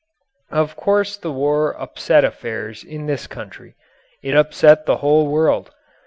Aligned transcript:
Of 0.49 0.75
course 0.75 1.15
the 1.15 1.31
war 1.31 1.79
upset 1.79 2.25
affairs 2.25 2.83
in 2.83 3.05
this 3.05 3.27
country. 3.27 3.75
It 4.23 4.33
upset 4.35 4.87
the 4.87 4.97
whole 4.97 5.27
world. 5.27 5.69